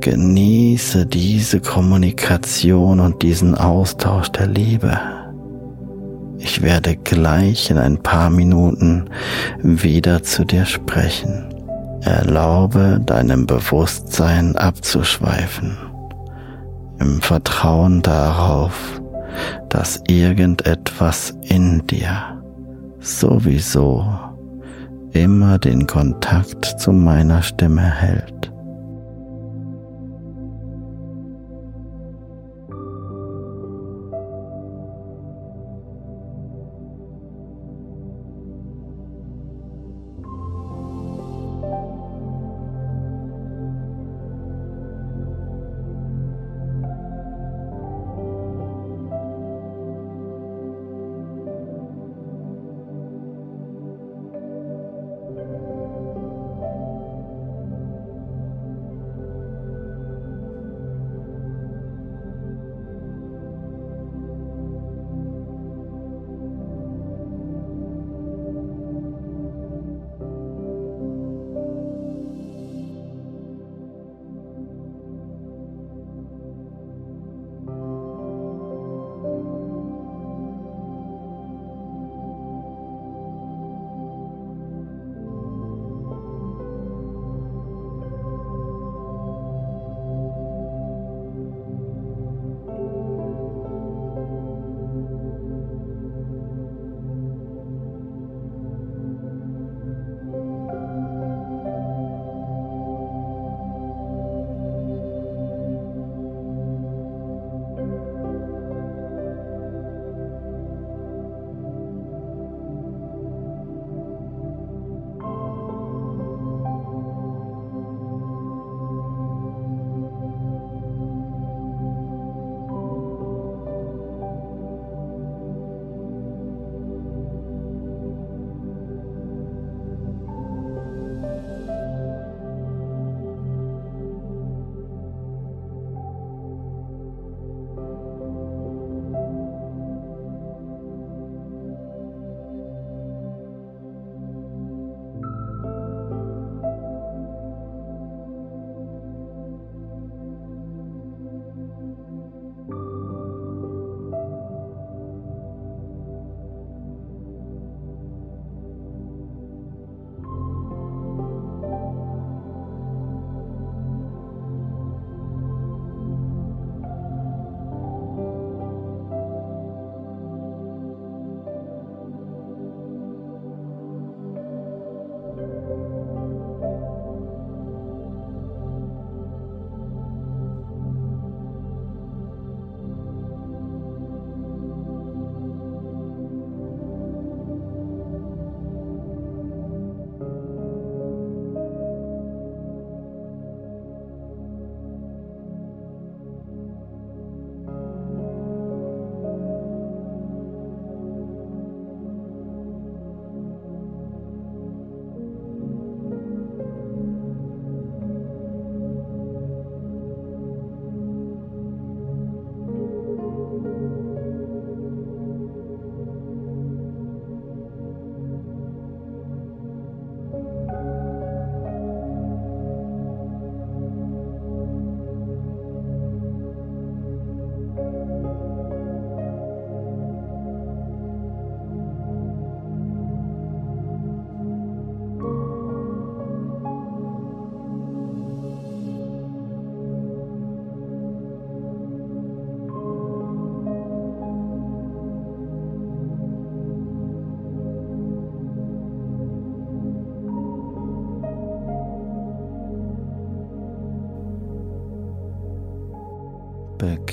Genieße 0.00 1.06
diese 1.06 1.60
Kommunikation 1.60 3.00
und 3.00 3.22
diesen 3.22 3.54
Austausch 3.54 4.30
der 4.30 4.46
Liebe. 4.46 4.98
Ich 6.38 6.62
werde 6.62 6.96
gleich 6.96 7.70
in 7.70 7.78
ein 7.78 8.02
paar 8.02 8.30
Minuten 8.30 9.08
wieder 9.62 10.22
zu 10.22 10.44
dir 10.44 10.66
sprechen. 10.66 11.46
Erlaube 12.02 13.00
deinem 13.04 13.46
Bewusstsein 13.46 14.56
abzuschweifen, 14.56 15.78
im 16.98 17.22
Vertrauen 17.22 18.02
darauf, 18.02 19.00
dass 19.70 20.02
irgendetwas 20.06 21.34
in 21.42 21.86
dir 21.86 22.42
sowieso 23.00 24.04
immer 25.14 25.58
den 25.58 25.86
Kontakt 25.86 26.64
zu 26.78 26.92
meiner 26.92 27.42
Stimme 27.42 27.82
hält. 27.82 28.53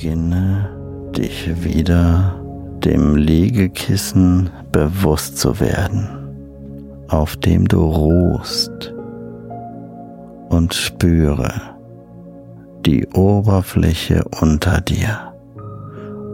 Beginne 0.02 0.68
dich 1.16 1.64
wieder 1.64 2.34
dem 2.84 3.16
Liegekissen 3.16 4.50
bewusst 4.72 5.38
zu 5.38 5.60
werden, 5.60 6.10
auf 7.08 7.38
dem 7.38 7.68
du 7.68 7.84
ruhst 7.86 8.96
und 10.50 10.74
spüre 10.74 11.52
die 12.84 13.06
Oberfläche 13.10 14.24
unter 14.42 14.82
dir 14.82 15.36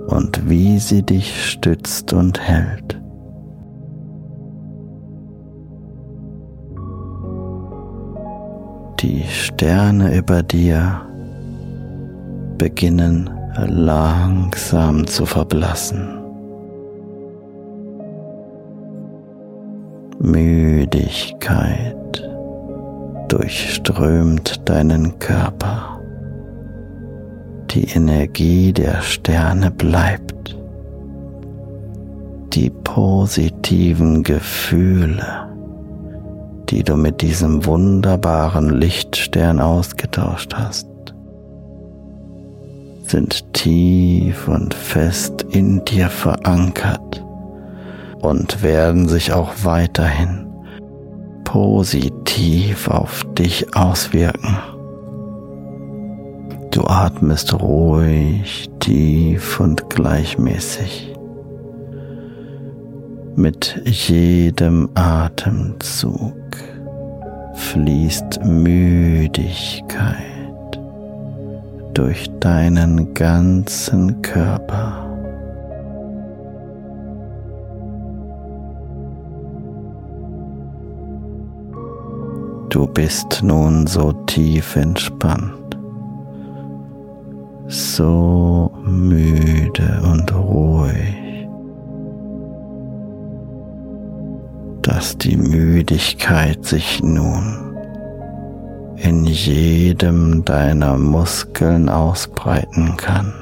und 0.07 0.49
wie 0.49 0.79
sie 0.79 1.03
dich 1.03 1.51
stützt 1.51 2.13
und 2.13 2.39
hält. 2.39 2.97
Die 9.01 9.23
Sterne 9.27 10.15
über 10.15 10.41
dir 10.41 11.01
beginnen 12.57 13.36
langsam 13.65 15.07
zu 15.07 15.25
verblassen. 15.25 16.17
Müdigkeit 20.19 21.95
durchströmt 23.27 24.67
deinen 24.67 25.19
Körper. 25.19 25.99
Die 27.71 27.85
Energie 27.89 28.73
der 28.73 29.01
Sterne 29.01 29.71
bleibt. 29.71 30.57
Die 32.53 32.69
positiven 32.69 34.23
Gefühle, 34.23 35.47
die 36.69 36.83
du 36.83 36.95
mit 36.95 37.21
diesem 37.21 37.65
wunderbaren 37.65 38.69
Lichtstern 38.69 39.59
ausgetauscht 39.59 40.53
hast, 40.55 40.87
sind 43.09 43.53
tief 43.53 44.47
und 44.47 44.73
fest 44.73 45.45
in 45.49 45.83
dir 45.85 46.09
verankert 46.09 47.25
und 48.19 48.61
werden 48.61 49.07
sich 49.07 49.31
auch 49.31 49.53
weiterhin 49.63 50.45
positiv 51.43 52.89
auf 52.89 53.25
dich 53.37 53.75
auswirken. 53.75 54.57
Du 56.71 56.83
atmest 56.85 57.53
ruhig, 57.53 58.69
tief 58.79 59.59
und 59.59 59.89
gleichmäßig. 59.89 61.13
Mit 63.35 63.81
jedem 63.85 64.89
Atemzug 64.95 66.33
fließt 67.53 68.43
Müdigkeit 68.43 70.36
durch 71.97 72.29
deinen 72.39 73.15
ganzen 73.15 74.21
Körper. 74.21 75.03
Du 82.69 82.85
bist 82.85 83.41
nun 83.41 83.87
so 83.87 84.11
tief 84.27 84.75
entspannt, 84.75 85.75
so 87.65 88.71
müde 88.85 89.99
und 90.03 90.31
ruhig, 90.35 91.47
dass 94.83 95.17
die 95.17 95.37
Müdigkeit 95.37 96.63
sich 96.63 97.01
nun 97.01 97.66
in 98.97 99.25
jedem 99.25 100.43
deiner 100.43 100.97
Muskeln 100.97 101.87
ausbreiten 101.87 102.97
kann. 102.97 103.33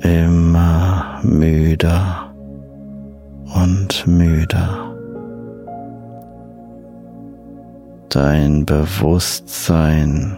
Immer 0.00 1.20
müder 1.22 2.32
und 3.54 4.06
müder. 4.06 4.94
Dein 8.10 8.64
Bewusstsein 8.64 10.36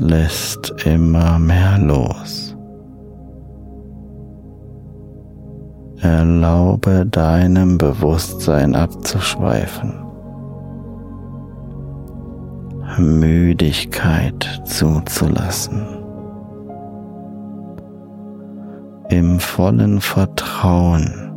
lässt 0.00 0.72
immer 0.84 1.38
mehr 1.38 1.78
los. 1.78 2.51
Erlaube 6.02 7.06
deinem 7.06 7.78
Bewusstsein 7.78 8.74
abzuschweifen, 8.74 9.94
Müdigkeit 12.98 14.62
zuzulassen, 14.64 15.86
im 19.10 19.38
vollen 19.38 20.00
Vertrauen, 20.00 21.30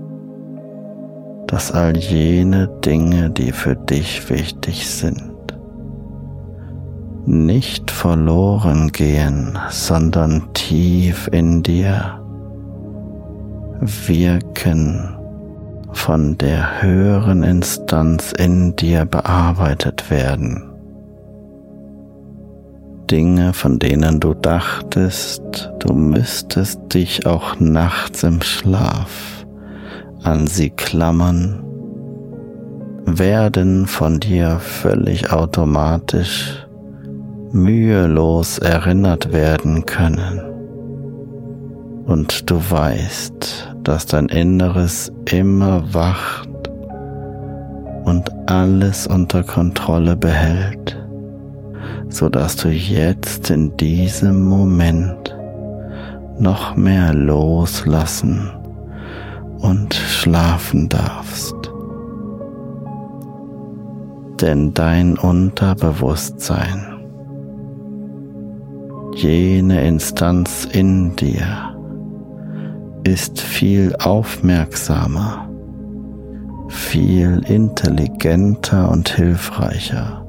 dass 1.46 1.72
all 1.72 1.96
jene 1.96 2.68
Dinge, 2.84 3.30
die 3.30 3.52
für 3.52 3.76
dich 3.76 4.28
wichtig 4.32 4.90
sind, 4.90 5.32
nicht 7.28 7.92
verloren 7.92 8.92
gehen, 8.92 9.60
sondern 9.70 10.52
tief 10.54 11.30
in 11.32 11.62
dir 11.62 12.25
Wirken 13.82 15.16
von 15.92 16.38
der 16.38 16.82
höheren 16.82 17.44
Instanz 17.44 18.32
in 18.32 18.76
dir 18.76 19.06
bearbeitet 19.06 20.10
werden. 20.10 20.72
Dinge, 23.12 23.54
von 23.54 23.78
denen 23.78 24.20
du 24.20 24.34
dachtest, 24.34 25.72
du 25.80 25.94
müsstest 25.94 26.94
dich 26.94 27.26
auch 27.26 27.60
nachts 27.60 28.24
im 28.24 28.42
Schlaf 28.42 29.46
an 30.24 30.48
sie 30.48 30.70
klammern, 30.70 31.62
werden 33.06 33.86
von 33.88 34.20
dir 34.20 34.60
völlig 34.60 35.32
automatisch 35.32 36.66
mühelos 37.52 38.58
erinnert 38.58 39.32
werden 39.32 39.86
können 39.86 40.55
und 42.06 42.50
du 42.50 42.58
weißt, 42.58 43.76
dass 43.84 44.06
dein 44.06 44.28
Inneres 44.28 45.12
immer 45.30 45.94
wacht 45.94 46.50
und 48.06 48.30
alles 48.48 49.08
unter 49.08 49.44
Kontrolle 49.44 50.16
behält, 50.16 50.98
so 52.10 52.30
dass 52.30 52.56
du 52.56 52.70
jetzt 52.70 53.50
in 53.50 53.76
diesem 53.78 54.44
Moment 54.48 55.36
noch 56.38 56.76
mehr 56.76 57.14
loslassen 57.14 58.52
und 59.60 59.94
schlafen 59.96 60.90
darfst. 60.90 61.56
Denn 64.42 64.74
dein 64.74 65.18
Unterbewusstsein, 65.18 66.86
jene 69.16 69.88
Instanz 69.88 70.68
in 70.72 71.16
dir, 71.16 71.75
ist 73.06 73.40
viel 73.40 73.96
aufmerksamer, 73.98 75.48
viel 76.70 77.42
intelligenter 77.48 78.90
und 78.90 79.10
hilfreicher 79.10 80.26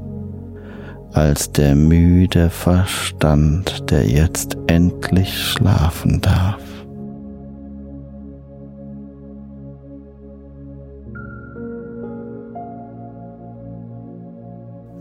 als 1.12 1.50
der 1.50 1.74
müde 1.74 2.50
Verstand, 2.50 3.90
der 3.90 4.06
jetzt 4.06 4.58
endlich 4.66 5.42
schlafen 5.42 6.20
darf. 6.20 6.60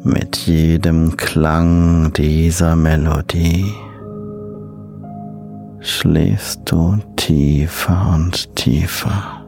Mit 0.03 0.37
jedem 0.37 1.17
Klang 1.17 2.13
dieser 2.13 2.77
Melodie 2.77 3.65
schläfst 5.85 6.61
du 6.65 6.97
tiefer 7.15 8.13
und 8.15 8.55
tiefer. 8.55 9.41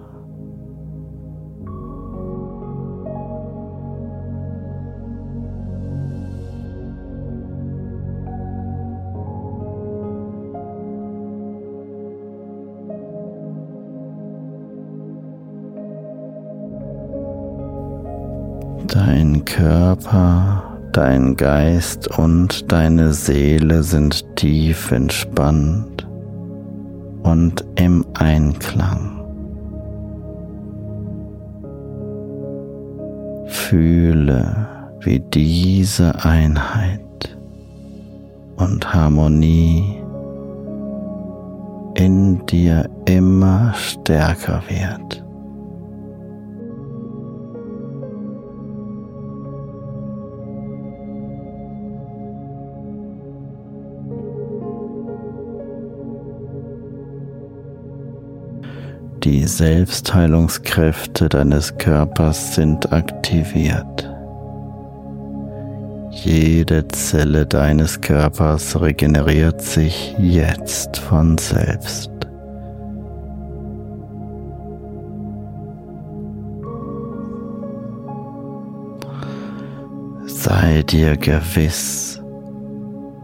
Dein 18.88 19.44
Körper, 19.44 20.80
dein 20.94 21.36
Geist 21.36 22.08
und 22.18 22.72
deine 22.72 23.14
Seele 23.14 23.84
sind 23.84 24.36
tief 24.36 24.92
entspannt 24.92 25.97
und 27.28 27.66
im 27.76 28.06
Einklang. 28.14 29.20
Fühle, 33.48 34.68
wie 35.02 35.20
diese 35.20 36.24
Einheit 36.24 37.38
und 38.56 38.94
Harmonie 38.94 40.02
in 41.96 42.46
dir 42.46 42.90
immer 43.06 43.74
stärker 43.74 44.62
wird. 44.70 45.27
Die 59.30 59.46
Selbstheilungskräfte 59.46 61.28
deines 61.28 61.78
Körpers 61.78 62.56
sind 62.56 62.94
aktiviert. 62.94 64.10
Jede 66.12 66.88
Zelle 66.88 67.46
deines 67.46 68.00
Körpers 68.00 68.80
regeneriert 68.80 69.62
sich 69.62 70.16
jetzt 70.18 70.96
von 70.96 71.38
selbst. 71.38 72.10
Sei 80.26 80.84
dir 80.84 81.18
gewiss, 81.18 82.22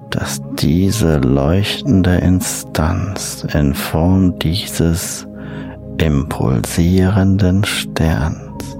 dass 0.09 0.41
diese 0.59 1.19
leuchtende 1.19 2.15
Instanz 2.15 3.47
in 3.53 3.73
Form 3.73 4.37
dieses 4.39 5.25
impulsierenden 6.03 7.63
Sterns. 7.63 8.77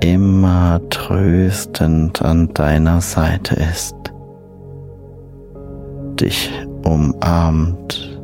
Immer 0.00 0.80
tröstend 0.90 2.20
an 2.20 2.52
deiner 2.52 3.00
Seite 3.00 3.54
ist, 3.54 3.94
dich 6.18 6.50
umarmt, 6.84 8.18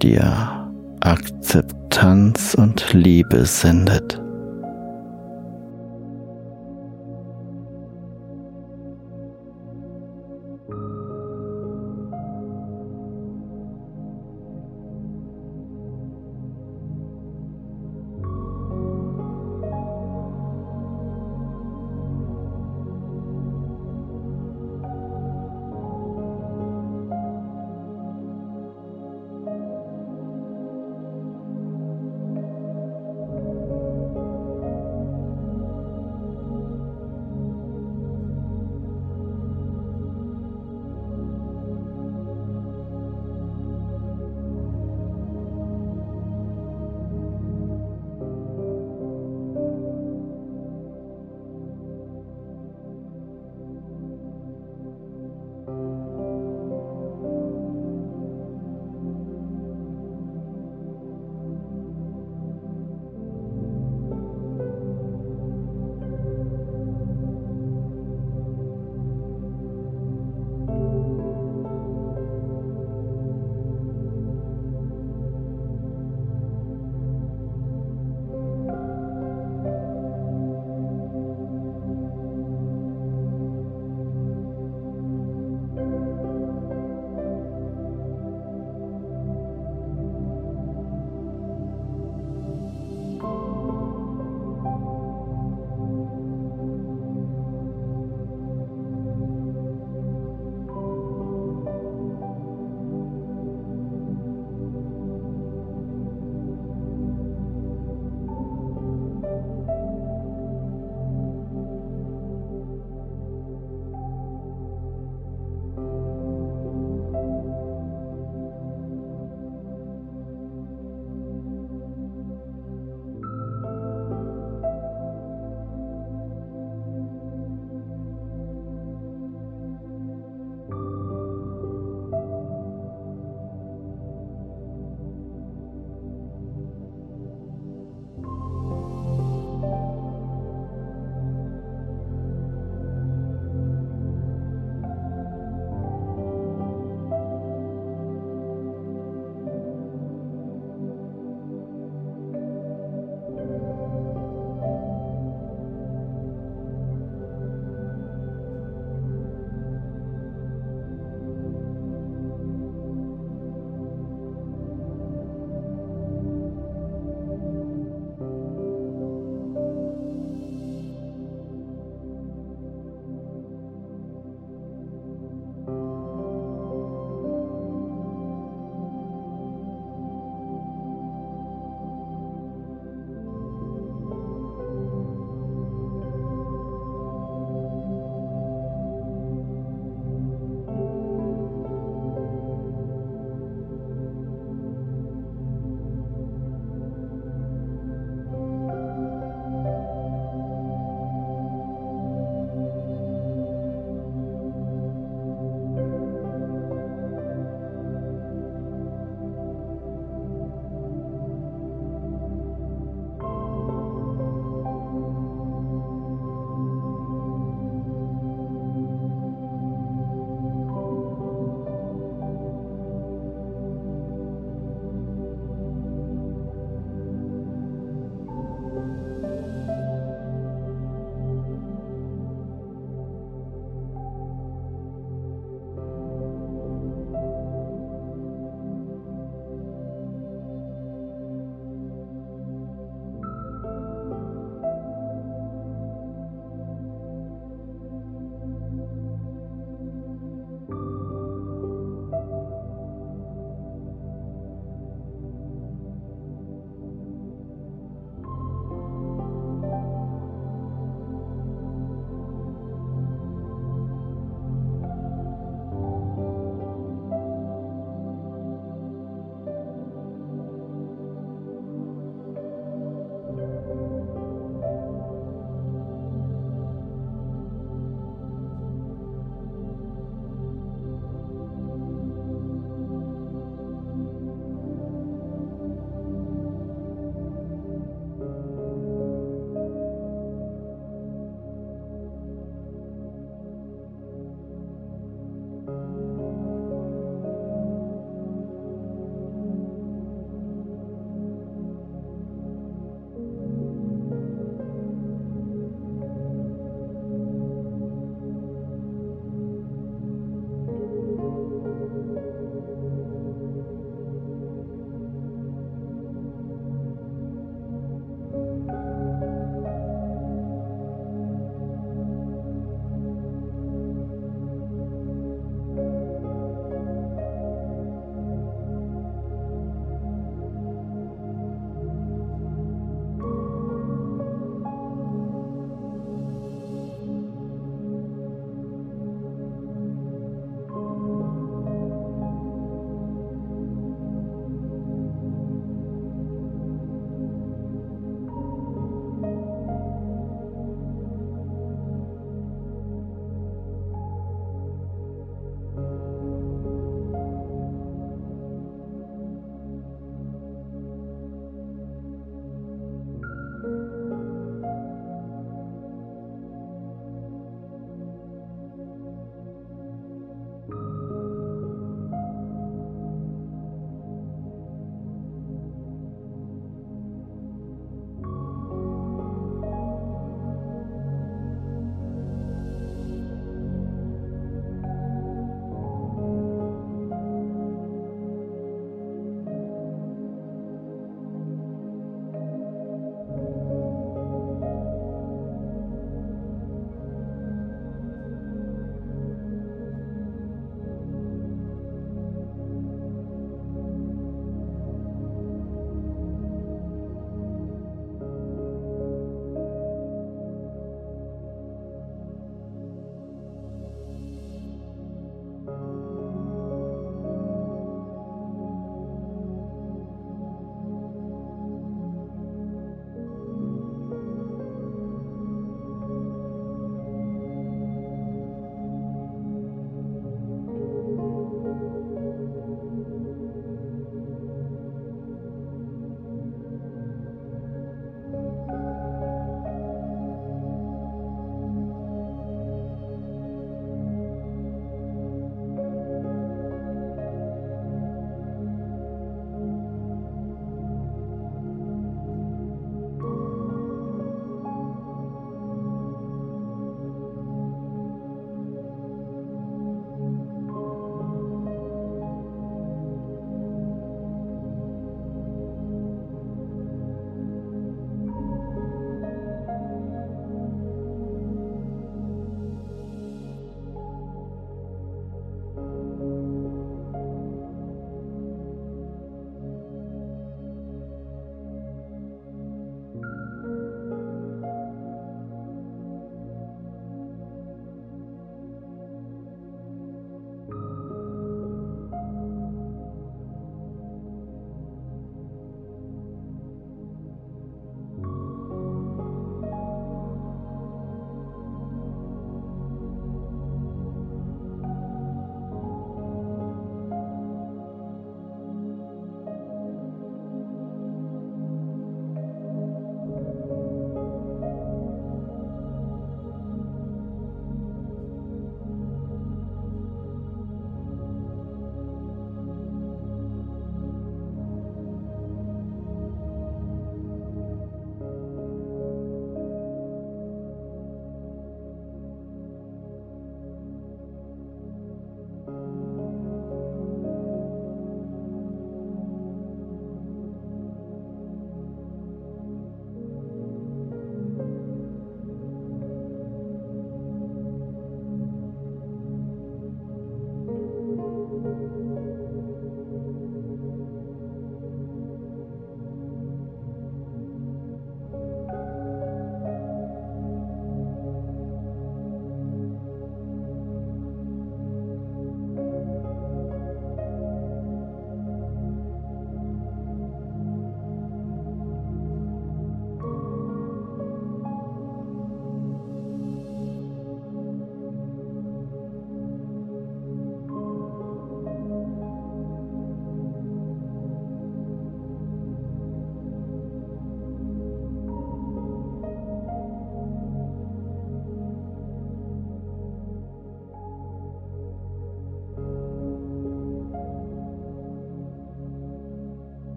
dir 0.00 0.70
Akzeptanz 1.00 2.54
und 2.54 2.94
Liebe 2.94 3.44
sendet. 3.44 4.23